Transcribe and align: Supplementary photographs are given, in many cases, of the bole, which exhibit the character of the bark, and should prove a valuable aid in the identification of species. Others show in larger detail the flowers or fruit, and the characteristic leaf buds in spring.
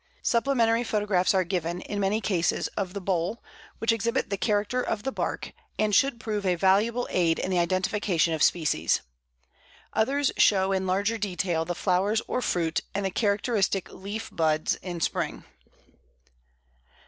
Supplementary 0.23 0.83
photographs 0.83 1.35
are 1.35 1.43
given, 1.43 1.79
in 1.81 1.99
many 1.99 2.21
cases, 2.21 2.67
of 2.69 2.95
the 2.95 2.99
bole, 2.99 3.43
which 3.77 3.91
exhibit 3.91 4.31
the 4.31 4.35
character 4.35 4.81
of 4.81 5.03
the 5.03 5.11
bark, 5.11 5.53
and 5.77 5.93
should 5.93 6.19
prove 6.19 6.43
a 6.43 6.55
valuable 6.55 7.07
aid 7.11 7.37
in 7.37 7.51
the 7.51 7.59
identification 7.59 8.33
of 8.33 8.41
species. 8.41 9.01
Others 9.93 10.31
show 10.37 10.71
in 10.71 10.87
larger 10.87 11.19
detail 11.19 11.65
the 11.65 11.75
flowers 11.75 12.19
or 12.27 12.41
fruit, 12.41 12.81
and 12.95 13.05
the 13.05 13.11
characteristic 13.11 13.91
leaf 13.93 14.31
buds 14.33 14.73
in 14.81 15.01
spring. 15.01 15.43